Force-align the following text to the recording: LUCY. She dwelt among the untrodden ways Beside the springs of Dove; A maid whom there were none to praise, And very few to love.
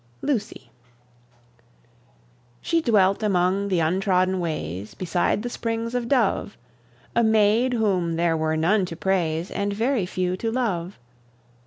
LUCY. 0.23 0.71
She 2.59 2.81
dwelt 2.81 3.21
among 3.21 3.67
the 3.67 3.81
untrodden 3.81 4.39
ways 4.39 4.95
Beside 4.95 5.43
the 5.43 5.49
springs 5.51 5.93
of 5.93 6.07
Dove; 6.07 6.57
A 7.15 7.23
maid 7.23 7.73
whom 7.73 8.15
there 8.15 8.35
were 8.35 8.57
none 8.57 8.83
to 8.87 8.95
praise, 8.95 9.51
And 9.51 9.73
very 9.73 10.07
few 10.07 10.35
to 10.37 10.51
love. 10.51 10.97